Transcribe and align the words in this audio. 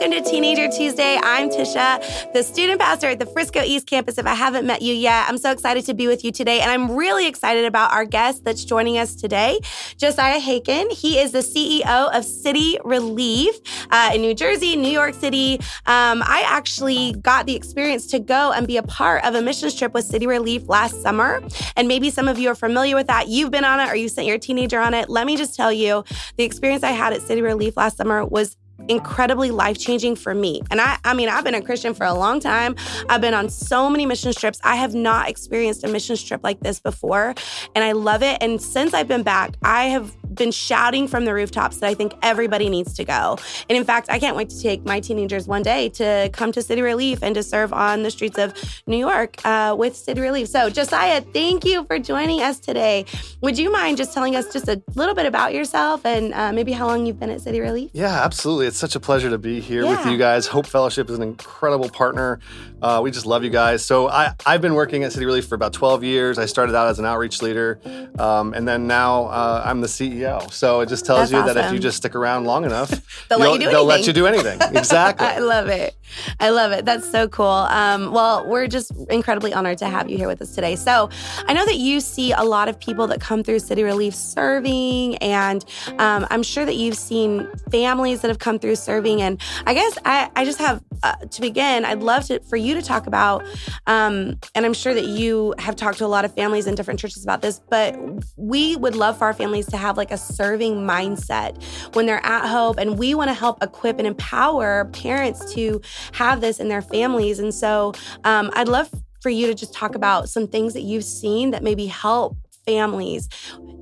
welcome 0.00 0.24
to 0.24 0.30
Teenager 0.30 0.66
Tuesday. 0.66 1.18
I'm 1.22 1.50
Tisha, 1.50 2.32
the 2.32 2.42
student 2.42 2.80
pastor 2.80 3.08
at 3.08 3.18
the 3.18 3.26
Frisco 3.26 3.60
East 3.60 3.86
Campus. 3.86 4.16
If 4.16 4.24
I 4.24 4.32
haven't 4.32 4.66
met 4.66 4.80
you 4.80 4.94
yet, 4.94 5.28
I'm 5.28 5.36
so 5.36 5.50
excited 5.50 5.84
to 5.84 5.94
be 5.94 6.06
with 6.06 6.24
you 6.24 6.32
today. 6.32 6.60
And 6.60 6.70
I'm 6.70 6.96
really 6.96 7.26
excited 7.26 7.66
about 7.66 7.92
our 7.92 8.06
guest 8.06 8.42
that's 8.42 8.64
joining 8.64 8.96
us 8.96 9.14
today, 9.14 9.60
Josiah 9.98 10.40
Haken. 10.40 10.90
He 10.90 11.18
is 11.18 11.32
the 11.32 11.40
CEO 11.40 12.16
of 12.16 12.24
City 12.24 12.78
Relief 12.82 13.54
uh, 13.90 14.12
in 14.14 14.22
New 14.22 14.32
Jersey, 14.32 14.74
New 14.74 14.88
York 14.88 15.12
City. 15.12 15.56
Um, 15.84 16.22
I 16.24 16.44
actually 16.46 17.12
got 17.20 17.44
the 17.44 17.54
experience 17.54 18.06
to 18.06 18.20
go 18.20 18.52
and 18.52 18.66
be 18.66 18.78
a 18.78 18.82
part 18.82 19.22
of 19.26 19.34
a 19.34 19.42
missions 19.42 19.74
trip 19.74 19.92
with 19.92 20.06
City 20.06 20.26
Relief 20.26 20.66
last 20.66 21.02
summer. 21.02 21.42
And 21.76 21.88
maybe 21.88 22.08
some 22.08 22.26
of 22.26 22.38
you 22.38 22.48
are 22.48 22.54
familiar 22.54 22.96
with 22.96 23.08
that. 23.08 23.28
You've 23.28 23.50
been 23.50 23.66
on 23.66 23.80
it 23.80 23.90
or 23.90 23.96
you 23.96 24.08
sent 24.08 24.26
your 24.26 24.38
teenager 24.38 24.80
on 24.80 24.94
it. 24.94 25.10
Let 25.10 25.26
me 25.26 25.36
just 25.36 25.54
tell 25.54 25.70
you 25.70 26.04
the 26.38 26.44
experience 26.44 26.84
I 26.84 26.92
had 26.92 27.12
at 27.12 27.20
City 27.20 27.42
Relief 27.42 27.76
last 27.76 27.98
summer 27.98 28.24
was 28.24 28.56
incredibly 28.88 29.50
life 29.50 29.78
changing 29.78 30.16
for 30.16 30.34
me. 30.34 30.60
And 30.70 30.80
I, 30.80 30.98
I 31.04 31.14
mean, 31.14 31.28
I've 31.28 31.44
been 31.44 31.54
a 31.54 31.62
Christian 31.62 31.94
for 31.94 32.04
a 32.04 32.14
long 32.14 32.40
time. 32.40 32.76
I've 33.08 33.20
been 33.20 33.34
on 33.34 33.48
so 33.48 33.88
many 33.88 34.06
mission 34.06 34.32
trips. 34.32 34.60
I 34.64 34.76
have 34.76 34.94
not 34.94 35.28
experienced 35.28 35.84
a 35.84 35.88
mission 35.88 36.16
trip 36.16 36.40
like 36.42 36.60
this 36.60 36.80
before, 36.80 37.34
and 37.74 37.84
I 37.84 37.92
love 37.92 38.22
it. 38.22 38.38
And 38.40 38.60
since 38.60 38.94
I've 38.94 39.08
been 39.08 39.22
back, 39.22 39.56
I 39.62 39.84
have 39.84 40.14
been 40.34 40.50
shouting 40.50 41.08
from 41.08 41.24
the 41.24 41.34
rooftops 41.34 41.78
that 41.78 41.86
I 41.86 41.94
think 41.94 42.14
everybody 42.22 42.68
needs 42.68 42.94
to 42.94 43.04
go. 43.04 43.38
And 43.68 43.76
in 43.76 43.84
fact, 43.84 44.08
I 44.10 44.18
can't 44.18 44.36
wait 44.36 44.50
to 44.50 44.60
take 44.60 44.84
my 44.84 45.00
teenagers 45.00 45.46
one 45.46 45.62
day 45.62 45.88
to 45.90 46.30
come 46.32 46.52
to 46.52 46.62
City 46.62 46.82
Relief 46.82 47.22
and 47.22 47.34
to 47.34 47.42
serve 47.42 47.72
on 47.72 48.02
the 48.02 48.10
streets 48.10 48.38
of 48.38 48.54
New 48.86 48.96
York 48.96 49.44
uh, 49.44 49.74
with 49.78 49.96
City 49.96 50.20
Relief. 50.20 50.48
So, 50.48 50.70
Josiah, 50.70 51.20
thank 51.20 51.64
you 51.64 51.84
for 51.84 51.98
joining 51.98 52.40
us 52.40 52.58
today. 52.58 53.04
Would 53.40 53.58
you 53.58 53.72
mind 53.72 53.96
just 53.96 54.14
telling 54.14 54.36
us 54.36 54.52
just 54.52 54.68
a 54.68 54.82
little 54.94 55.14
bit 55.14 55.26
about 55.26 55.54
yourself 55.54 56.04
and 56.06 56.32
uh, 56.34 56.52
maybe 56.52 56.72
how 56.72 56.86
long 56.86 57.06
you've 57.06 57.18
been 57.18 57.30
at 57.30 57.40
City 57.40 57.60
Relief? 57.60 57.90
Yeah, 57.92 58.24
absolutely. 58.24 58.66
It's 58.66 58.76
such 58.76 58.94
a 58.94 59.00
pleasure 59.00 59.30
to 59.30 59.38
be 59.38 59.60
here 59.60 59.82
yeah. 59.84 59.90
with 59.90 60.12
you 60.12 60.18
guys. 60.18 60.46
Hope 60.46 60.66
Fellowship 60.66 61.10
is 61.10 61.16
an 61.16 61.22
incredible 61.22 61.88
partner. 61.88 62.40
Uh, 62.82 63.00
we 63.02 63.10
just 63.10 63.26
love 63.26 63.44
you 63.44 63.50
guys. 63.50 63.84
So, 63.84 64.08
I, 64.08 64.34
I've 64.46 64.60
been 64.60 64.74
working 64.74 65.04
at 65.04 65.12
City 65.12 65.26
Relief 65.26 65.46
for 65.48 65.54
about 65.54 65.72
12 65.72 66.04
years. 66.04 66.38
I 66.38 66.46
started 66.46 66.74
out 66.74 66.88
as 66.88 66.98
an 66.98 67.04
outreach 67.04 67.42
leader, 67.42 67.80
um, 68.18 68.54
and 68.54 68.66
then 68.66 68.86
now 68.86 69.24
uh, 69.26 69.62
I'm 69.64 69.80
the 69.80 69.86
CEO 69.86 70.19
CEO. 70.20 70.52
So 70.52 70.80
it 70.80 70.88
just 70.88 71.06
tells 71.06 71.20
That's 71.20 71.32
you 71.32 71.38
awesome. 71.38 71.54
that 71.54 71.66
if 71.66 71.72
you 71.72 71.78
just 71.78 71.98
stick 71.98 72.14
around 72.14 72.44
long 72.44 72.64
enough, 72.64 72.90
they'll, 73.28 73.38
let 73.38 73.52
you, 73.52 73.58
do 73.58 73.70
they'll 73.70 73.84
let 73.84 74.06
you 74.06 74.12
do 74.12 74.26
anything. 74.26 74.60
Exactly. 74.80 75.26
I 75.26 75.38
love 75.38 75.68
it. 75.68 75.94
I 76.38 76.50
love 76.50 76.72
it. 76.72 76.84
That's 76.84 77.08
so 77.10 77.28
cool. 77.28 77.46
Um, 77.46 78.12
well, 78.12 78.46
we're 78.46 78.66
just 78.66 78.92
incredibly 79.10 79.52
honored 79.52 79.78
to 79.78 79.88
have 79.88 80.08
you 80.08 80.16
here 80.16 80.26
with 80.26 80.40
us 80.42 80.54
today. 80.54 80.74
So 80.76 81.10
I 81.46 81.52
know 81.52 81.64
that 81.66 81.76
you 81.76 82.00
see 82.00 82.32
a 82.32 82.42
lot 82.42 82.68
of 82.68 82.78
people 82.80 83.06
that 83.08 83.20
come 83.20 83.42
through 83.42 83.58
City 83.60 83.82
Relief 83.82 84.14
serving, 84.14 85.16
and 85.18 85.64
um, 85.98 86.26
I'm 86.30 86.42
sure 86.42 86.64
that 86.64 86.76
you've 86.76 86.96
seen 86.96 87.48
families 87.70 88.22
that 88.22 88.28
have 88.28 88.38
come 88.38 88.58
through 88.58 88.76
serving. 88.76 89.22
And 89.22 89.40
I 89.66 89.74
guess 89.74 89.98
I, 90.04 90.30
I 90.34 90.44
just 90.44 90.58
have 90.58 90.82
uh, 91.02 91.16
to 91.16 91.40
begin, 91.40 91.84
I'd 91.84 92.02
love 92.02 92.24
to 92.26 92.40
for 92.40 92.56
you 92.56 92.74
to 92.74 92.82
talk 92.82 93.06
about, 93.06 93.44
um, 93.86 94.38
and 94.54 94.64
I'm 94.66 94.74
sure 94.74 94.94
that 94.94 95.06
you 95.06 95.54
have 95.58 95.76
talked 95.76 95.98
to 95.98 96.06
a 96.06 96.08
lot 96.08 96.24
of 96.24 96.34
families 96.34 96.66
in 96.66 96.74
different 96.74 97.00
churches 97.00 97.22
about 97.22 97.42
this, 97.42 97.60
but 97.70 97.98
we 98.36 98.76
would 98.76 98.96
love 98.96 99.18
for 99.18 99.24
our 99.24 99.34
families 99.34 99.66
to 99.66 99.76
have 99.76 99.96
like 99.96 100.09
a 100.10 100.18
serving 100.18 100.76
mindset 100.76 101.62
when 101.94 102.06
they're 102.06 102.24
at 102.24 102.48
home. 102.48 102.76
And 102.78 102.98
we 102.98 103.14
want 103.14 103.28
to 103.28 103.34
help 103.34 103.62
equip 103.62 103.98
and 103.98 104.06
empower 104.06 104.86
parents 104.86 105.52
to 105.54 105.80
have 106.12 106.40
this 106.40 106.60
in 106.60 106.68
their 106.68 106.82
families. 106.82 107.38
And 107.38 107.54
so 107.54 107.92
um, 108.24 108.50
I'd 108.54 108.68
love 108.68 108.90
for 109.20 109.30
you 109.30 109.46
to 109.46 109.54
just 109.54 109.74
talk 109.74 109.94
about 109.94 110.28
some 110.28 110.46
things 110.46 110.72
that 110.74 110.82
you've 110.82 111.04
seen 111.04 111.50
that 111.50 111.62
maybe 111.62 111.86
help 111.86 112.36
families 112.66 113.28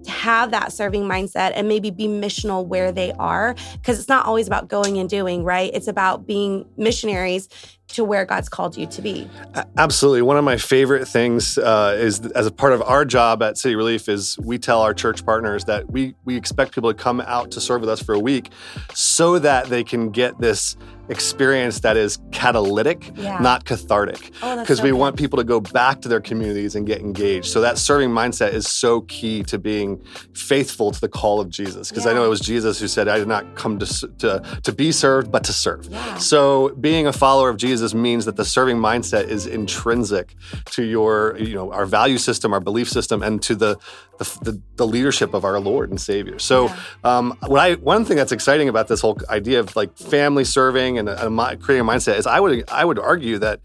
have 0.07 0.51
that 0.51 0.73
serving 0.73 1.03
mindset 1.03 1.53
and 1.55 1.69
maybe 1.69 1.91
be 1.91 2.07
missional 2.07 2.67
where 2.67 2.93
they 2.93 3.13
are 3.13 3.55
because 3.75 3.99
it's 3.99 4.09
not 4.09 4.27
always 4.27 4.47
about 4.47 4.69
going 4.69 4.99
and 4.99 5.09
doing 5.09 5.45
right 5.45 5.71
it's 5.75 5.89
about 5.89 6.27
being 6.27 6.65
missionaries 6.77 7.49
to 7.89 8.05
where 8.05 8.25
God's 8.25 8.49
called 8.49 8.77
you 8.77 8.87
to 8.87 9.03
be. 9.03 9.29
Absolutely. 9.77 10.23
One 10.23 10.37
of 10.37 10.45
my 10.45 10.59
favorite 10.59 11.09
things 11.09 11.57
uh, 11.57 11.97
is 11.99 12.21
as 12.33 12.47
a 12.47 12.51
part 12.51 12.73
of 12.73 12.83
our 12.83 13.05
job 13.05 13.43
at 13.43 13.57
City 13.57 13.77
Relief 13.77 14.09
is 14.09 14.39
we 14.39 14.59
tell 14.59 14.83
our 14.83 14.93
church 14.93 15.25
partners 15.25 15.65
that 15.65 15.91
we 15.91 16.15
we 16.25 16.37
expect 16.37 16.75
people 16.75 16.93
to 16.93 17.03
come 17.03 17.21
out 17.23 17.51
to 17.53 17.61
serve 17.61 17.81
with 17.81 17.91
us 17.91 18.03
for 18.03 18.15
a 18.15 18.21
week 18.21 18.51
so 18.93 19.39
that 19.39 19.67
they 19.67 19.83
can 19.83 20.11
get 20.11 20.39
this 20.39 20.77
experience 21.09 21.81
that 21.81 21.97
is 21.97 22.19
catalytic, 22.33 23.13
yeah. 23.17 23.39
not 23.39 23.65
cathartic. 23.65 24.33
Because 24.35 24.81
oh, 24.81 24.85
we 24.85 24.93
want 24.93 25.17
people 25.17 25.39
to 25.39 25.45
go 25.45 25.59
back 25.61 26.03
to 26.03 26.09
their 26.09 26.21
communities 26.21 26.75
and 26.75 26.87
get 26.87 27.01
engaged. 27.01 27.47
So 27.47 27.63
that 27.63 27.79
serving 27.79 28.11
mindset 28.11 28.53
is 28.53 28.69
so 28.69 29.01
key 29.03 29.43
to 29.45 29.59
being 29.59 29.88
faithful 30.35 30.91
to 30.93 31.01
the 31.01 31.09
call 31.09 31.41
of 31.41 31.49
Jesus. 31.49 31.89
Because 31.89 32.05
yeah. 32.05 32.11
I 32.11 32.15
know 32.15 32.25
it 32.25 32.29
was 32.29 32.41
Jesus 32.41 32.79
who 32.79 32.89
said, 32.89 33.09
"I 33.09 33.19
did 33.19 33.29
not 33.29 33.45
come 33.55 33.79
to 33.79 33.87
to, 34.19 34.61
to 34.63 34.73
be 34.73 34.93
served, 34.93 35.33
but 35.33 35.45
to 35.45 35.53
serve." 35.53 35.87
Yeah. 35.87 36.17
So 36.19 36.71
being 36.81 37.07
a 37.07 37.13
follower 37.13 37.49
of 37.49 37.57
Jesus 37.57 37.95
means 37.95 38.25
that 38.27 38.37
the 38.37 38.45
serving 38.45 38.77
mindset 38.77 39.29
is 39.29 39.47
intrinsic 39.47 40.35
to 40.73 40.83
your, 40.83 41.37
you 41.39 41.55
know, 41.55 41.73
our 41.73 41.87
value 41.87 42.19
system, 42.19 42.53
our 42.53 42.61
belief 42.61 42.89
system, 42.89 43.23
and 43.23 43.43
to 43.43 43.55
the 43.55 43.79
the, 44.19 44.39
the, 44.43 44.63
the 44.77 44.87
leadership 44.87 45.33
of 45.33 45.45
our 45.45 45.61
Lord 45.61 45.91
and 45.91 46.01
Savior. 46.01 46.39
So, 46.39 46.67
yeah. 46.67 46.77
um, 47.05 47.39
what 47.47 47.61
I 47.61 47.75
one 47.75 48.05
thing 48.05 48.17
that's 48.17 48.33
exciting 48.33 48.69
about 48.69 48.89
this 48.89 49.01
whole 49.01 49.19
idea 49.29 49.61
of 49.61 49.75
like 49.77 49.97
family 49.97 50.45
serving 50.45 50.99
and 50.99 51.09
a, 51.09 51.27
a, 51.27 51.57
creating 51.57 51.89
a 51.89 51.91
mindset 51.91 52.19
is 52.19 52.27
I 52.27 52.41
would 52.41 52.69
I 52.69 52.85
would 52.85 52.99
argue 52.99 53.39
that 53.39 53.61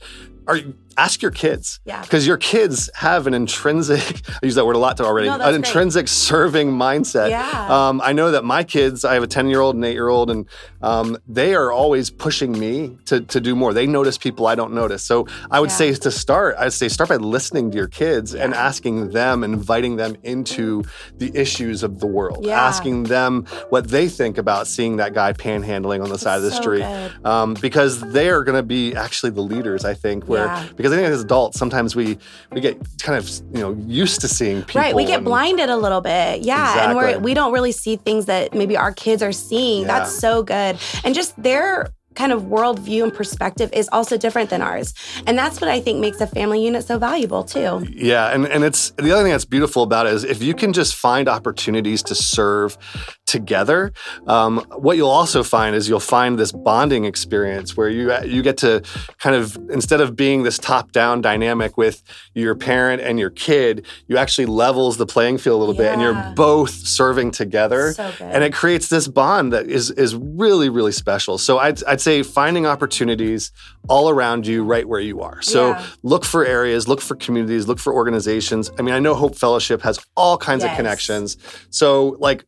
are 0.47 0.59
ask 0.97 1.21
your 1.21 1.31
kids. 1.31 1.79
Yeah. 1.85 2.01
Because 2.01 2.27
your 2.27 2.37
kids 2.37 2.89
have 2.95 3.27
an 3.27 3.33
intrinsic, 3.33 4.21
I 4.29 4.45
use 4.45 4.55
that 4.55 4.65
word 4.65 4.75
a 4.75 4.79
lot 4.79 4.97
to 4.97 5.05
already, 5.05 5.27
no, 5.27 5.35
an 5.35 5.39
great. 5.39 5.55
intrinsic 5.55 6.07
serving 6.07 6.71
mindset. 6.71 7.29
Yeah. 7.29 7.67
Um, 7.69 8.01
I 8.01 8.13
know 8.13 8.31
that 8.31 8.43
my 8.43 8.63
kids, 8.63 9.05
I 9.05 9.13
have 9.13 9.23
a 9.23 9.27
10 9.27 9.49
year 9.49 9.61
old 9.61 9.75
and 9.75 9.83
8 9.85 9.93
year 9.93 10.07
old, 10.07 10.29
and 10.29 10.47
um, 10.81 11.17
they 11.27 11.55
are 11.55 11.71
always 11.71 12.09
pushing 12.09 12.57
me 12.57 12.97
to, 13.05 13.21
to 13.21 13.41
do 13.41 13.55
more. 13.55 13.73
They 13.73 13.87
notice 13.87 14.17
people 14.17 14.47
I 14.47 14.55
don't 14.55 14.73
notice. 14.73 15.03
So 15.03 15.27
I 15.49 15.59
would 15.59 15.69
yeah. 15.69 15.75
say 15.75 15.93
to 15.93 16.11
start, 16.11 16.55
I'd 16.57 16.73
say 16.73 16.89
start 16.89 17.09
by 17.09 17.17
listening 17.17 17.71
to 17.71 17.77
your 17.77 17.87
kids 17.87 18.33
yeah. 18.33 18.43
and 18.43 18.53
asking 18.53 19.11
them, 19.11 19.43
inviting 19.43 19.95
them 19.95 20.15
into 20.23 20.83
the 21.17 21.31
issues 21.35 21.83
of 21.83 21.99
the 21.99 22.07
world, 22.07 22.45
yeah. 22.45 22.61
asking 22.61 23.03
them 23.03 23.45
what 23.69 23.89
they 23.89 24.07
think 24.07 24.37
about 24.37 24.67
seeing 24.67 24.97
that 24.97 25.13
guy 25.13 25.33
panhandling 25.33 26.01
on 26.01 26.03
the 26.03 26.09
That's 26.09 26.23
side 26.23 26.37
of 26.37 26.43
the 26.43 26.51
so 26.51 26.61
street. 26.61 26.83
Um, 27.25 27.55
because 27.55 27.99
they're 28.11 28.43
going 28.43 28.57
to 28.57 28.63
be 28.63 28.95
actually 28.95 29.31
the 29.31 29.41
leaders, 29.41 29.85
I 29.85 29.93
think, 29.93 30.27
where, 30.27 30.47
because 30.83 30.97
I 30.97 31.01
think 31.01 31.13
as 31.13 31.21
adults, 31.21 31.57
sometimes 31.57 31.95
we 31.95 32.17
we 32.51 32.59
get 32.59 32.77
kind 32.99 33.17
of 33.17 33.29
you 33.55 33.61
know 33.61 33.71
used 33.87 34.19
to 34.19 34.27
seeing 34.27 34.63
people. 34.63 34.81
Right, 34.81 34.93
we 34.93 35.05
get 35.05 35.19
and, 35.19 35.25
blinded 35.25 35.69
a 35.69 35.77
little 35.77 36.01
bit. 36.01 36.41
Yeah, 36.41 36.71
exactly. 36.71 36.83
and 36.83 36.95
we're 36.97 37.19
we 37.19 37.33
don't 37.33 37.53
really 37.53 37.71
see 37.71 37.95
things 37.95 38.25
that 38.25 38.53
maybe 38.53 38.75
our 38.75 38.91
kids 38.91 39.23
are 39.23 39.31
seeing. 39.31 39.83
Yeah. 39.83 39.99
That's 39.99 40.13
so 40.13 40.43
good, 40.43 40.77
and 41.05 41.15
just 41.15 41.41
their 41.41 41.87
kind 42.15 42.31
of 42.31 42.43
worldview 42.43 43.03
and 43.03 43.13
perspective 43.13 43.69
is 43.73 43.89
also 43.91 44.17
different 44.17 44.49
than 44.49 44.61
ours. 44.61 44.93
And 45.25 45.37
that's 45.37 45.61
what 45.61 45.69
I 45.69 45.79
think 45.79 45.99
makes 45.99 46.21
a 46.21 46.27
family 46.27 46.63
unit 46.63 46.85
so 46.85 46.97
valuable 46.97 47.43
too. 47.43 47.85
Yeah. 47.91 48.33
And, 48.33 48.45
and 48.47 48.63
it's 48.63 48.91
the 48.91 49.11
other 49.11 49.23
thing 49.23 49.31
that's 49.31 49.45
beautiful 49.45 49.83
about 49.83 50.07
it 50.07 50.13
is 50.13 50.23
if 50.23 50.41
you 50.41 50.53
can 50.53 50.73
just 50.73 50.95
find 50.95 51.27
opportunities 51.27 52.03
to 52.03 52.15
serve 52.15 52.77
together, 53.25 53.93
um, 54.27 54.59
what 54.75 54.97
you'll 54.97 55.09
also 55.09 55.43
find 55.43 55.75
is 55.75 55.89
you'll 55.89 55.99
find 55.99 56.37
this 56.37 56.51
bonding 56.51 57.05
experience 57.05 57.75
where 57.75 57.89
you 57.89 58.13
you 58.23 58.41
get 58.41 58.57
to 58.57 58.81
kind 59.17 59.35
of 59.35 59.57
instead 59.69 60.01
of 60.01 60.15
being 60.15 60.43
this 60.43 60.57
top-down 60.57 61.21
dynamic 61.21 61.77
with 61.77 62.03
your 62.33 62.55
parent 62.55 63.01
and 63.01 63.19
your 63.19 63.29
kid, 63.29 63.85
you 64.07 64.17
actually 64.17 64.45
levels 64.45 64.97
the 64.97 65.05
playing 65.05 65.37
field 65.37 65.57
a 65.57 65.65
little 65.65 65.75
yeah. 65.75 65.89
bit 65.89 65.93
and 65.93 66.01
you're 66.01 66.33
both 66.35 66.71
serving 66.71 67.31
together. 67.31 67.93
So 67.93 68.11
and 68.19 68.43
it 68.43 68.53
creates 68.53 68.89
this 68.89 69.07
bond 69.07 69.53
that 69.53 69.67
is 69.67 69.89
is 69.91 70.15
really, 70.15 70.69
really 70.69 70.91
special. 70.91 71.37
So 71.37 71.57
I'd, 71.59 71.83
I'd 71.85 72.01
say 72.03 72.23
finding 72.23 72.65
opportunities 72.65 73.51
all 73.89 74.09
around 74.09 74.47
you 74.47 74.63
right 74.63 74.87
where 74.87 74.99
you 74.99 75.21
are. 75.21 75.41
So 75.41 75.69
yeah. 75.69 75.85
look 76.03 76.25
for 76.25 76.45
areas, 76.45 76.87
look 76.87 77.01
for 77.01 77.15
communities, 77.15 77.67
look 77.67 77.79
for 77.79 77.93
organizations. 77.93 78.71
I 78.77 78.81
mean, 78.81 78.93
I 78.93 78.99
know 78.99 79.13
Hope 79.13 79.35
Fellowship 79.35 79.81
has 79.81 79.99
all 80.15 80.37
kinds 80.37 80.63
yes. 80.63 80.71
of 80.71 80.77
connections. 80.77 81.37
So 81.69 82.15
like 82.19 82.43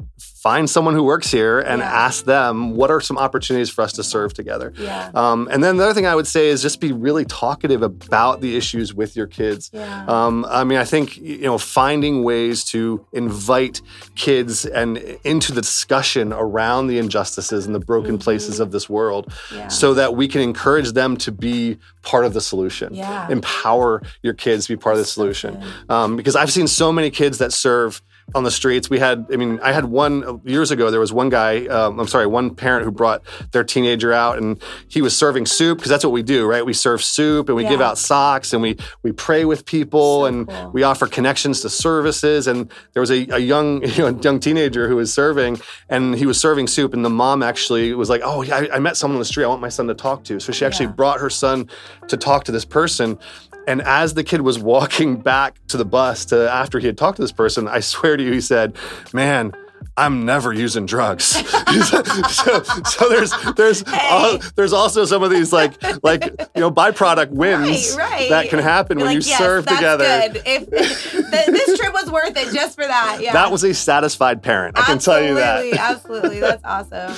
find 0.46 0.70
someone 0.70 0.94
who 0.94 1.02
works 1.02 1.32
here 1.32 1.59
and 1.59 1.79
yeah. 1.79 1.91
ask 1.91 2.26
them 2.26 2.76
what 2.76 2.91
are 2.91 3.02
some 3.02 3.18
opportunities 3.18 3.68
for 3.68 3.82
us 3.82 3.94
to 3.94 4.03
serve 4.03 4.32
together. 4.32 4.72
Yeah. 4.78 5.09
Um, 5.16 5.47
and 5.52 5.64
then 5.64 5.78
the 5.78 5.84
other 5.84 5.94
thing 5.96 6.06
I 6.06 6.14
would 6.14 6.28
say 6.28 6.50
is 6.50 6.62
just 6.62 6.79
be 6.79 6.91
really 6.91 7.26
talkative 7.26 7.82
about 7.82 8.41
the 8.41 8.56
issues 8.56 8.94
with 8.94 9.16
your 9.16 9.26
kids. 9.26 9.72
Yeah. 9.74 10.06
Um, 10.08 10.46
I 10.47 10.64
mean, 10.64 10.78
I 10.78 10.84
think 10.84 11.18
you 11.18 11.40
know 11.40 11.58
finding 11.58 12.24
ways 12.24 12.64
to 12.66 13.03
invite 13.12 13.82
kids 14.14 14.68
and 14.68 14.97
into 15.24 15.52
the 15.52 15.62
discussion 15.62 16.32
around 16.32 16.88
the 16.88 17.00
injustices 17.00 17.66
and 17.66 17.74
the 17.74 17.79
broken 17.79 18.12
mm-hmm. 18.12 18.22
places 18.22 18.59
of 18.59 18.70
this 18.72 18.88
world, 18.88 19.34
yeah. 19.53 19.68
so 19.68 19.94
that 19.94 20.16
we 20.16 20.28
can 20.28 20.42
encourage 20.42 20.92
them 20.94 21.18
to 21.18 21.32
be 21.32 21.78
part 22.02 22.26
of 22.26 22.34
the 22.34 22.42
solution. 22.42 22.94
Yeah. 22.94 23.28
Empower 23.30 24.02
your 24.22 24.34
kids 24.34 24.68
to 24.68 24.74
be 24.74 24.82
part 24.82 24.94
of 24.94 25.00
the 25.00 25.06
solution. 25.06 25.62
Um, 25.90 26.16
because 26.16 26.36
I've 26.36 26.52
seen 26.52 26.68
so 26.68 26.92
many 26.92 27.09
kids 27.09 27.38
that 27.40 27.53
serve 27.53 28.02
on 28.34 28.44
the 28.44 28.52
streets. 28.52 28.90
We 28.90 29.00
had, 29.00 29.26
I 29.32 29.36
mean, 29.36 29.60
I 29.62 29.72
had 29.72 29.86
one 29.86 30.42
years 30.44 30.72
ago. 30.72 30.90
There 30.90 31.00
was 31.00 31.14
one 31.14 31.30
guy. 31.30 31.68
Um, 31.68 32.00
I'm 32.00 32.08
sorry, 32.08 32.26
one 32.26 32.56
parent 32.56 32.84
who 32.84 32.92
brought 32.92 33.22
their 33.52 33.64
teenager 33.64 34.12
out, 34.12 34.38
and 34.38 34.62
he 34.88 35.02
was 35.02 35.16
serving 35.16 35.46
soup 35.46 35.78
because 35.78 35.90
that's 35.90 36.04
what 36.04 36.12
we 36.12 36.24
do, 36.24 36.46
right? 36.48 36.66
We 36.66 36.74
serve 36.74 37.04
soup 37.04 37.48
and 37.50 37.56
we 37.56 37.64
yeah. 37.64 37.70
give 37.70 37.82
out 37.82 37.98
socks 37.98 38.52
and 38.52 38.62
we 38.62 38.78
we 39.04 39.12
pray 39.12 39.46
with 39.46 39.66
people 39.66 40.22
so 40.22 40.26
and 40.26 40.48
cool. 40.48 40.72
we 40.72 40.84
offer 40.84 41.08
connections 41.08 41.62
to 41.62 41.70
services. 41.70 42.48
And 42.48 42.72
there 42.94 43.02
was 43.02 43.12
a, 43.12 43.28
a 43.30 43.40
young 43.40 43.84
you 43.88 44.12
know, 44.12 44.20
young 44.22 44.40
teenager 44.40 44.88
who 44.88 44.96
was 44.96 45.14
serving, 45.14 45.62
and 45.90 46.16
he 46.16 46.26
was 46.26 46.40
serving 46.40 46.68
soup, 46.68 46.94
and 46.94 47.06
the 47.06 47.10
mom 47.10 47.44
actually 47.44 47.94
was 47.94 48.10
like, 48.10 48.22
"Oh, 48.24 48.44
I, 48.44 48.70
I 48.74 48.80
met 48.80 48.98
someone 48.98 49.16
on 49.16 49.20
the 49.20 49.26
street. 49.26 49.46
I 49.46 49.48
want 49.48 49.62
my 49.62 49.70
son 49.70 49.88
to 49.88 49.96
talk 49.96 50.24
to." 50.26 50.40
So 50.40 50.52
she 50.52 50.66
actually 50.66 50.88
yeah. 50.88 50.94
brought 50.94 51.20
her 51.20 51.30
son 51.30 51.70
to 52.08 52.18
talk 52.18 52.44
to 52.46 52.52
this 52.52 52.66
person. 52.66 53.20
And 53.67 53.82
as 53.82 54.14
the 54.14 54.23
kid 54.23 54.41
was 54.41 54.59
walking 54.59 55.17
back 55.17 55.56
to 55.67 55.78
the 55.78 55.85
bus 55.85 56.26
to 56.26 56.50
after 56.52 56.79
he 56.79 56.88
had 56.88 56.97
talked 56.97 57.17
to 57.17 57.22
this 57.22 57.32
person, 57.32 57.67
I 57.67 57.79
swear 57.79 58.17
to 58.17 58.23
you, 58.23 58.32
he 58.32 58.41
said, 58.41 58.76
"Man." 59.14 59.53
I'm 59.97 60.26
never 60.26 60.52
using 60.52 60.85
drugs. 60.85 61.26
so, 61.26 62.03
so, 62.03 63.09
there's 63.09 63.32
there's 63.56 63.88
hey. 63.88 64.40
there's 64.56 64.73
also 64.73 65.06
some 65.06 65.23
of 65.23 65.29
these 65.29 65.53
like 65.53 65.82
like 66.03 66.26
you 66.26 66.62
know 66.62 66.72
byproduct 66.72 67.29
wins 67.32 67.96
right, 67.96 68.12
right. 68.12 68.29
that 68.29 68.50
can 68.50 68.59
happen 68.59 68.97
You're 68.97 69.08
when 69.08 69.17
like, 69.17 69.26
you 69.26 69.29
yes, 69.29 69.40
serve 69.40 69.66
together. 69.66 70.03
Good. 70.03 70.41
If, 70.46 70.70
this 70.72 71.79
trip 71.79 71.94
was 71.94 72.12
worth 72.12 72.35
it 72.35 72.53
just 72.53 72.76
for 72.76 72.85
that. 72.85 73.20
Yeah. 73.22 73.34
That 73.34 73.52
was 73.52 73.64
a 73.64 73.73
satisfied 73.73 74.44
parent. 74.44 74.78
I 74.78 74.82
can 74.84 75.00
tell 75.00 75.22
you 75.22 75.35
that. 75.35 75.66
Absolutely, 75.78 76.40
that's 76.40 76.64
awesome. 76.66 77.16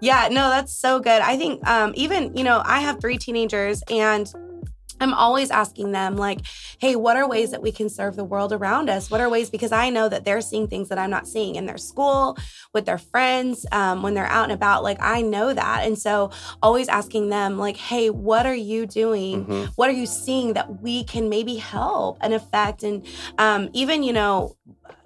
Yeah, 0.00 0.28
no, 0.30 0.50
that's 0.50 0.72
so 0.72 1.00
good. 1.00 1.20
I 1.20 1.36
think 1.36 1.66
um, 1.66 1.92
even 1.94 2.34
you 2.36 2.44
know 2.44 2.62
I 2.64 2.80
have 2.80 3.00
three 3.00 3.18
teenagers 3.18 3.82
and 3.90 4.32
I'm 5.00 5.14
always 5.14 5.50
asking 5.50 5.92
them, 5.92 6.16
like, 6.16 6.40
hey, 6.78 6.96
what 6.96 7.16
are 7.16 7.28
ways 7.28 7.50
that 7.50 7.62
we 7.62 7.72
can 7.72 7.88
serve 7.88 8.16
the 8.16 8.24
world 8.24 8.52
around 8.52 8.88
us? 8.88 9.10
What 9.10 9.20
are 9.20 9.28
ways, 9.28 9.50
because 9.50 9.72
I 9.72 9.90
know 9.90 10.08
that 10.08 10.24
they're 10.24 10.40
seeing 10.40 10.68
things 10.68 10.88
that 10.88 10.98
I'm 10.98 11.10
not 11.10 11.26
seeing 11.26 11.56
in 11.56 11.66
their 11.66 11.78
school, 11.78 12.36
with 12.72 12.86
their 12.86 12.98
friends, 12.98 13.66
um, 13.72 14.02
when 14.02 14.14
they're 14.14 14.26
out 14.26 14.44
and 14.44 14.52
about. 14.52 14.82
Like, 14.82 14.98
I 15.00 15.22
know 15.22 15.52
that. 15.52 15.84
And 15.84 15.98
so, 15.98 16.30
always 16.62 16.88
asking 16.88 17.28
them, 17.28 17.58
like, 17.58 17.76
hey, 17.76 18.10
what 18.10 18.46
are 18.46 18.54
you 18.54 18.86
doing? 18.86 19.44
Mm-hmm. 19.44 19.64
What 19.76 19.88
are 19.88 19.92
you 19.92 20.06
seeing 20.06 20.54
that 20.54 20.80
we 20.80 21.04
can 21.04 21.28
maybe 21.28 21.56
help 21.56 22.18
and 22.20 22.34
affect? 22.34 22.82
And 22.82 23.06
um, 23.38 23.70
even, 23.72 24.02
you 24.02 24.12
know, 24.12 24.56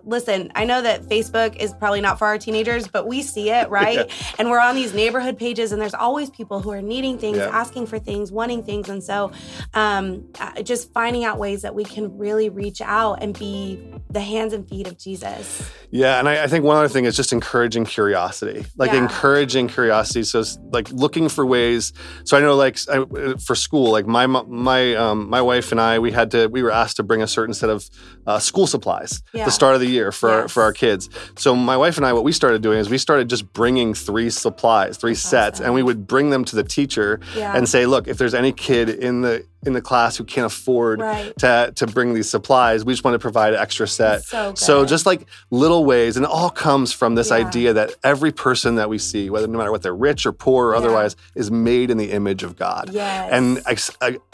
listen, 0.08 0.50
I 0.54 0.64
know 0.64 0.80
that 0.80 1.02
Facebook 1.02 1.54
is 1.56 1.74
probably 1.74 2.00
not 2.00 2.18
for 2.18 2.26
our 2.26 2.38
teenagers, 2.38 2.88
but 2.88 3.06
we 3.06 3.22
see 3.22 3.50
it, 3.50 3.68
right? 3.70 4.08
yeah. 4.08 4.14
And 4.38 4.50
we're 4.50 4.60
on 4.60 4.74
these 4.74 4.94
neighborhood 4.94 5.38
pages, 5.38 5.70
and 5.70 5.80
there's 5.80 5.94
always 5.94 6.30
people 6.30 6.60
who 6.60 6.70
are 6.70 6.82
needing 6.82 7.18
things, 7.18 7.36
yeah. 7.36 7.48
asking 7.48 7.86
for 7.86 7.98
things, 7.98 8.32
wanting 8.32 8.64
things. 8.64 8.88
And 8.88 9.04
so 9.04 9.30
um, 9.74 10.26
uh, 10.40 10.62
just 10.62 10.92
finding 10.92 11.24
out 11.24 11.38
ways 11.38 11.62
that 11.62 11.74
we 11.74 11.84
can 11.84 12.16
really 12.16 12.48
reach 12.48 12.80
out 12.80 13.22
and 13.22 13.38
be 13.38 13.92
the 14.10 14.20
hands 14.20 14.52
and 14.52 14.68
feet 14.68 14.88
of 14.88 14.98
Jesus. 14.98 15.70
Yeah. 15.90 16.18
And 16.18 16.28
I, 16.28 16.44
I 16.44 16.46
think 16.46 16.64
one 16.64 16.76
other 16.76 16.88
thing 16.88 17.04
is 17.04 17.14
just 17.14 17.32
encouraging 17.32 17.84
curiosity, 17.84 18.64
like 18.76 18.92
yeah. 18.92 18.98
encouraging 19.02 19.68
curiosity. 19.68 20.22
So, 20.24 20.42
like 20.72 20.90
looking 20.90 21.28
for 21.28 21.44
ways. 21.44 21.92
So, 22.24 22.36
I 22.36 22.40
know, 22.40 22.56
like, 22.56 22.78
I, 22.90 23.04
for 23.38 23.54
school, 23.54 23.92
like 23.92 24.06
my, 24.06 24.26
my, 24.26 24.94
um, 24.94 25.28
my 25.28 25.42
wife 25.42 25.70
and 25.72 25.80
I, 25.80 25.98
we 25.98 26.12
had 26.12 26.30
to, 26.30 26.46
we 26.46 26.62
were 26.62 26.70
asked 26.70 26.96
to 26.96 27.02
bring 27.02 27.22
a 27.22 27.26
certain 27.26 27.54
set 27.54 27.68
of 27.68 27.88
uh, 28.26 28.38
school 28.38 28.66
supplies 28.66 29.22
the 29.32 29.50
start 29.50 29.74
of 29.74 29.80
the 29.80 29.86
year 29.86 29.97
year 29.98 30.12
for 30.12 30.30
yes. 30.30 30.52
for 30.52 30.62
our 30.62 30.72
kids. 30.72 31.10
So 31.36 31.54
my 31.54 31.76
wife 31.76 31.96
and 31.96 32.06
I, 32.06 32.12
what 32.12 32.24
we 32.24 32.32
started 32.32 32.62
doing 32.62 32.78
is 32.78 32.88
we 32.88 32.98
started 32.98 33.28
just 33.28 33.52
bringing 33.52 33.94
three 33.94 34.30
supplies, 34.30 34.96
three 34.96 35.12
That's 35.12 35.20
sets, 35.20 35.56
awesome. 35.56 35.66
and 35.66 35.74
we 35.74 35.82
would 35.82 36.06
bring 36.06 36.30
them 36.30 36.44
to 36.46 36.56
the 36.56 36.64
teacher 36.64 37.20
yeah. 37.36 37.56
and 37.56 37.68
say, 37.68 37.86
"Look, 37.86 38.08
if 38.08 38.18
there's 38.18 38.34
any 38.34 38.52
kid 38.52 38.88
in 38.88 39.20
the 39.22 39.44
in 39.66 39.72
the 39.72 39.82
class 39.82 40.16
who 40.16 40.24
can't 40.24 40.46
afford 40.46 41.00
right. 41.00 41.36
to 41.38 41.72
to 41.74 41.86
bring 41.86 42.14
these 42.14 42.30
supplies, 42.30 42.84
we 42.84 42.92
just 42.92 43.04
want 43.04 43.14
to 43.14 43.18
provide 43.18 43.54
an 43.54 43.60
extra 43.60 43.86
set." 43.86 44.22
So, 44.22 44.54
so, 44.54 44.84
just 44.84 45.06
like 45.06 45.26
little 45.50 45.84
ways, 45.84 46.16
and 46.16 46.24
it 46.24 46.30
all 46.30 46.50
comes 46.50 46.92
from 46.92 47.14
this 47.14 47.30
yeah. 47.30 47.36
idea 47.36 47.72
that 47.72 47.94
every 48.04 48.32
person 48.32 48.76
that 48.76 48.88
we 48.88 48.98
see, 48.98 49.30
whether 49.30 49.46
no 49.46 49.58
matter 49.58 49.72
what 49.72 49.82
they're 49.82 49.94
rich 49.94 50.26
or 50.26 50.32
poor 50.32 50.68
or 50.68 50.72
yeah. 50.72 50.78
otherwise, 50.78 51.16
is 51.34 51.50
made 51.50 51.90
in 51.90 51.98
the 51.98 52.12
image 52.12 52.42
of 52.42 52.56
God. 52.56 52.90
Yes. 52.92 53.30
And 53.32 53.62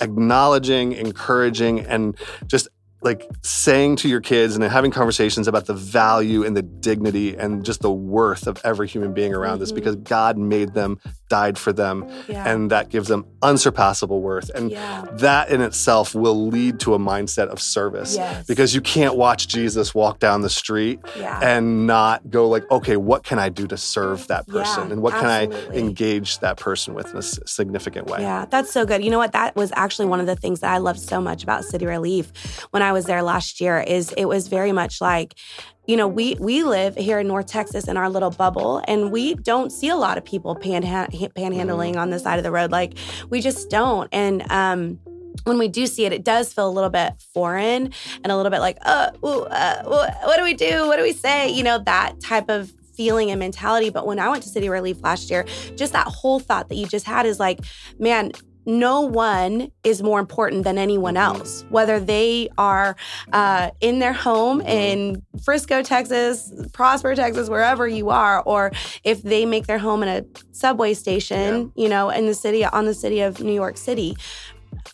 acknowledging, 0.00 0.92
encouraging, 0.92 1.80
and 1.80 2.16
just 2.46 2.68
like 3.04 3.28
saying 3.42 3.96
to 3.96 4.08
your 4.08 4.20
kids 4.20 4.54
and 4.54 4.64
having 4.64 4.90
conversations 4.90 5.46
about 5.46 5.66
the 5.66 5.74
value 5.74 6.42
and 6.42 6.56
the 6.56 6.62
dignity 6.62 7.36
and 7.36 7.64
just 7.64 7.82
the 7.82 7.92
worth 7.92 8.46
of 8.46 8.60
every 8.64 8.88
human 8.88 9.12
being 9.12 9.34
around 9.34 9.56
mm-hmm. 9.56 9.64
us 9.64 9.72
because 9.72 9.96
God 9.96 10.38
made 10.38 10.72
them, 10.72 10.98
died 11.28 11.58
for 11.58 11.72
them, 11.72 12.10
yeah. 12.28 12.50
and 12.50 12.70
that 12.70 12.88
gives 12.88 13.08
them 13.08 13.26
unsurpassable 13.42 14.22
worth. 14.22 14.48
And 14.50 14.70
yeah. 14.70 15.04
that 15.12 15.50
in 15.50 15.60
itself 15.60 16.14
will 16.14 16.46
lead 16.46 16.80
to 16.80 16.94
a 16.94 16.98
mindset 16.98 17.48
of 17.48 17.60
service 17.60 18.16
yes. 18.16 18.46
because 18.46 18.74
you 18.74 18.80
can't 18.80 19.16
watch 19.16 19.48
Jesus 19.48 19.94
walk 19.94 20.18
down 20.18 20.40
the 20.40 20.50
street 20.50 20.98
yeah. 21.18 21.38
and 21.42 21.86
not 21.86 22.30
go 22.30 22.48
like, 22.48 22.68
okay, 22.70 22.96
what 22.96 23.22
can 23.22 23.38
I 23.38 23.50
do 23.50 23.66
to 23.66 23.76
serve 23.76 24.26
that 24.28 24.48
person? 24.48 24.64
and 24.90 25.02
what 25.02 25.12
absolutely. 25.14 25.56
can 25.66 25.74
I 25.74 25.78
engage 25.78 26.38
that 26.38 26.56
person 26.56 26.94
with 26.94 27.10
in 27.10 27.18
a 27.18 27.22
significant 27.22 28.06
way? 28.06 28.20
Yeah, 28.20 28.46
that's 28.46 28.72
so 28.72 28.86
good. 28.86 29.04
You 29.04 29.10
know 29.10 29.18
what? 29.18 29.32
That 29.32 29.54
was 29.56 29.72
actually 29.76 30.06
one 30.06 30.20
of 30.20 30.26
the 30.26 30.36
things 30.36 30.60
that 30.60 30.72
I 30.72 30.78
loved 30.78 31.00
so 31.00 31.20
much 31.20 31.42
about 31.42 31.64
City 31.64 31.84
Relief 31.84 32.32
when 32.70 32.82
I 32.82 32.93
was 32.94 33.04
there 33.04 33.22
last 33.22 33.60
year 33.60 33.80
is 33.80 34.12
it 34.16 34.24
was 34.24 34.48
very 34.48 34.72
much 34.72 35.00
like 35.00 35.34
you 35.86 35.96
know 35.96 36.08
we 36.08 36.36
we 36.40 36.62
live 36.62 36.96
here 36.96 37.18
in 37.18 37.26
north 37.26 37.46
texas 37.46 37.86
in 37.88 37.96
our 37.98 38.08
little 38.08 38.30
bubble 38.30 38.82
and 38.88 39.12
we 39.12 39.34
don't 39.34 39.70
see 39.70 39.88
a 39.88 39.96
lot 39.96 40.16
of 40.16 40.24
people 40.24 40.56
panhandling 40.56 41.34
mm-hmm. 41.34 41.98
on 41.98 42.08
the 42.08 42.18
side 42.18 42.38
of 42.38 42.44
the 42.44 42.50
road 42.50 42.70
like 42.70 42.96
we 43.28 43.40
just 43.40 43.68
don't 43.68 44.08
and 44.12 44.50
um 44.50 44.98
when 45.42 45.58
we 45.58 45.68
do 45.68 45.86
see 45.86 46.04
it, 46.06 46.12
it 46.12 46.24
does 46.24 46.52
feel 46.52 46.68
a 46.68 46.70
little 46.70 46.90
bit 46.90 47.12
foreign 47.34 47.92
and 48.22 48.32
a 48.32 48.36
little 48.36 48.50
bit 48.50 48.60
like, 48.60 48.78
oh, 48.86 49.10
ooh, 49.24 49.42
uh, 49.42 49.82
what 50.22 50.36
do 50.38 50.44
we 50.44 50.54
do? 50.54 50.86
What 50.86 50.96
do 50.96 51.02
we 51.02 51.12
say? 51.12 51.50
You 51.50 51.64
know, 51.64 51.80
that 51.80 52.20
type 52.20 52.48
of 52.48 52.72
feeling 52.96 53.30
and 53.30 53.40
mentality. 53.40 53.90
But 53.90 54.06
when 54.06 54.18
I 54.18 54.28
went 54.28 54.42
to 54.44 54.48
City 54.48 54.68
Relief 54.68 55.02
last 55.02 55.30
year, 55.30 55.44
just 55.76 55.92
that 55.92 56.06
whole 56.06 56.38
thought 56.38 56.68
that 56.68 56.76
you 56.76 56.86
just 56.86 57.06
had 57.06 57.26
is 57.26 57.40
like, 57.40 57.60
man, 57.98 58.32
no 58.66 59.00
one 59.00 59.70
is 59.82 60.02
more 60.02 60.20
important 60.20 60.64
than 60.64 60.78
anyone 60.78 61.16
else, 61.16 61.64
whether 61.68 62.00
they 62.00 62.48
are 62.58 62.96
uh, 63.32 63.70
in 63.80 63.98
their 63.98 64.12
home 64.12 64.60
in 64.62 65.22
Frisco, 65.42 65.82
Texas, 65.82 66.52
Prosper, 66.72 67.14
Texas, 67.14 67.48
wherever 67.48 67.86
you 67.86 68.10
are, 68.10 68.42
or 68.42 68.72
if 69.02 69.22
they 69.22 69.44
make 69.46 69.66
their 69.66 69.78
home 69.78 70.02
in 70.02 70.08
a 70.08 70.24
subway 70.52 70.94
station, 70.94 71.72
yeah. 71.74 71.82
you 71.82 71.88
know, 71.88 72.10
in 72.10 72.26
the 72.26 72.34
city, 72.34 72.64
on 72.64 72.84
the 72.86 72.94
city 72.94 73.20
of 73.20 73.40
New 73.40 73.54
York 73.54 73.76
City. 73.76 74.16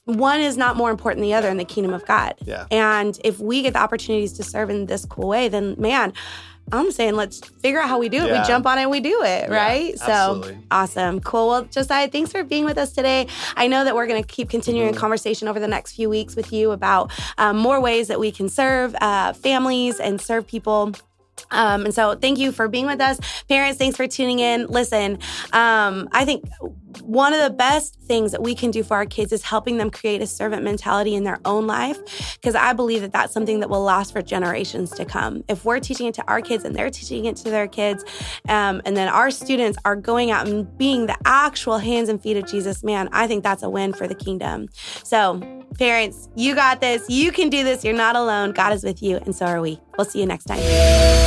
One 0.05 0.41
is 0.41 0.57
not 0.57 0.77
more 0.77 0.91
important 0.91 1.21
than 1.21 1.29
the 1.29 1.35
other 1.35 1.49
in 1.49 1.57
the 1.57 1.65
kingdom 1.65 1.93
of 1.93 2.05
God. 2.05 2.35
Yeah. 2.45 2.67
And 2.71 3.19
if 3.25 3.41
we 3.41 3.63
get 3.63 3.73
the 3.73 3.81
opportunities 3.81 4.33
to 4.35 4.43
serve 4.43 4.71
in 4.71 4.87
this 4.87 5.05
cool 5.05 5.29
way, 5.29 5.49
then 5.49 5.75
man, 5.79 6.13
I'm 6.73 6.91
saying 6.93 7.15
let's 7.15 7.41
figure 7.41 7.81
out 7.81 7.89
how 7.89 7.99
we 7.99 8.09
do 8.09 8.19
it. 8.25 8.29
Yeah. 8.29 8.43
We 8.43 8.47
jump 8.47 8.67
on 8.67 8.79
it 8.79 8.83
and 8.83 8.91
we 8.91 9.01
do 9.01 9.23
it, 9.23 9.49
yeah, 9.49 9.55
right? 9.55 9.95
Absolutely. 10.01 10.55
So 10.55 10.63
awesome. 10.71 11.21
Cool. 11.21 11.49
Well, 11.49 11.65
Josiah, 11.65 12.09
thanks 12.09 12.33
for 12.33 12.45
being 12.45 12.65
with 12.65 12.79
us 12.79 12.93
today. 12.93 13.27
I 13.57 13.67
know 13.67 13.85
that 13.85 13.95
we're 13.95 14.07
going 14.07 14.23
to 14.23 14.29
keep 14.29 14.51
continuing 14.51 14.91
mm-hmm. 14.91 15.01
conversation 15.01 15.49
over 15.49 15.59
the 15.59 15.69
next 15.69 15.93
few 15.93 16.09
weeks 16.09 16.37
with 16.37 16.53
you 16.53 16.71
about 16.71 17.11
um, 17.39 17.57
more 17.57 17.81
ways 17.81 18.09
that 18.09 18.21
we 18.21 18.31
can 18.33 18.49
serve 18.49 18.95
uh, 19.01 19.33
families 19.33 20.01
and 20.01 20.21
serve 20.21 20.47
people 20.47 20.95
um, 21.50 21.85
and 21.85 21.94
so 21.94 22.14
thank 22.14 22.38
you 22.38 22.52
for 22.52 22.69
being 22.69 22.87
with 22.87 23.00
us. 23.00 23.19
Parents, 23.49 23.79
thanks 23.79 23.97
for 23.97 24.06
tuning 24.06 24.38
in. 24.38 24.66
Listen, 24.66 25.19
um, 25.52 26.09
I 26.12 26.25
think 26.25 26.45
one 27.02 27.33
of 27.33 27.40
the 27.40 27.50
best 27.50 27.95
things 28.00 28.33
that 28.33 28.42
we 28.42 28.54
can 28.54 28.71
do 28.71 28.83
for 28.83 28.95
our 28.97 29.07
kids 29.07 29.33
is 29.33 29.42
helping 29.42 29.78
them 29.78 29.90
create 29.90 30.21
a 30.23 30.26
servant 30.26 30.62
mentality 30.62 31.14
in 31.14 31.25
their 31.25 31.38
own 31.45 31.66
life 31.66 31.99
because 32.40 32.54
I 32.54 32.73
believe 32.73 33.00
that 33.02 33.12
that's 33.12 33.33
something 33.33 33.61
that 33.61 33.71
will 33.71 33.83
last 33.83 34.12
for 34.12 34.23
generations 34.23 34.90
to 34.92 35.04
come. 35.04 35.45
If 35.49 35.64
we're 35.64 35.80
teaching 35.80 36.07
it 36.07 36.14
to 36.14 36.25
our 36.28 36.40
kids 36.40 36.64
and 36.64 36.75
they're 36.75 36.90
teaching 36.90 37.25
it 37.25 37.37
to 37.37 37.50
their 37.50 37.69
kids, 37.69 38.04
um, 38.49 38.83
and 38.85 38.97
then 38.97 39.09
our 39.09 39.30
students 39.30 39.78
are 39.85 39.97
going 39.97 40.30
out 40.30 40.49
and 40.49 40.76
being 40.78 41.07
the 41.07 41.16
actual 41.25 41.78
hands 41.78 42.09
and 42.09 42.23
feet 42.23 42.37
of 42.37 42.47
Jesus, 42.47 42.83
man, 42.83 43.09
I 43.12 43.26
think 43.26 43.45
that's 43.45 43.62
a 43.62 43.71
win 43.71 43.92
for 43.92 44.07
the 44.07 44.14
kingdom. 44.14 44.69
So, 45.04 45.40
parents, 45.78 46.28
you 46.37 46.54
got 46.54 46.80
this. 46.80 47.09
You 47.09 47.33
can 47.33 47.49
do 47.50 47.64
this. 47.64 47.85
You're 47.85 47.95
not 47.95 48.16
alone. 48.16 48.52
God 48.52 48.73
is 48.73 48.85
with 48.85 49.02
you, 49.02 49.16
and 49.19 49.35
so 49.35 49.47
are 49.47 49.61
we. 49.61 49.80
We'll 49.97 50.04
see 50.04 50.21
you 50.21 50.26
next 50.26 50.45
time. 50.45 51.20